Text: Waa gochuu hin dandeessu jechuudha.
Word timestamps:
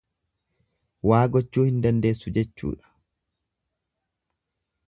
Waa 1.11 1.19
gochuu 1.35 1.67
hin 1.67 1.77
dandeessu 1.85 2.35
jechuudha. 2.39 2.93